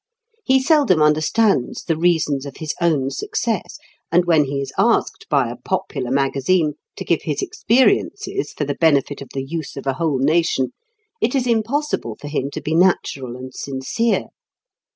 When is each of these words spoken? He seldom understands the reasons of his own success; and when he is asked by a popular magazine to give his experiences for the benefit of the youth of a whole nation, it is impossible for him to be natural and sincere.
He 0.43 0.59
seldom 0.59 0.99
understands 0.99 1.83
the 1.83 1.95
reasons 1.95 2.47
of 2.47 2.57
his 2.57 2.73
own 2.81 3.11
success; 3.11 3.77
and 4.11 4.25
when 4.25 4.45
he 4.45 4.59
is 4.59 4.73
asked 4.75 5.27
by 5.29 5.47
a 5.47 5.55
popular 5.57 6.09
magazine 6.09 6.73
to 6.97 7.05
give 7.05 7.21
his 7.21 7.43
experiences 7.43 8.51
for 8.51 8.65
the 8.65 8.73
benefit 8.73 9.21
of 9.21 9.29
the 9.35 9.43
youth 9.45 9.77
of 9.77 9.85
a 9.85 9.93
whole 9.93 10.17
nation, 10.17 10.73
it 11.21 11.35
is 11.35 11.45
impossible 11.45 12.17
for 12.19 12.29
him 12.29 12.49
to 12.49 12.61
be 12.61 12.73
natural 12.73 13.35
and 13.35 13.53
sincere. 13.53 14.29